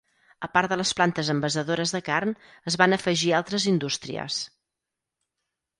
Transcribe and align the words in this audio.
A 0.45 0.47
part 0.53 0.71
de 0.73 0.77
les 0.79 0.93
plantes 0.99 1.29
envasadores 1.33 1.93
de 1.97 2.01
carn, 2.09 2.33
es 2.73 2.81
van 2.85 2.99
afegir 2.99 3.31
altres 3.43 3.69
indústries. 3.75 4.43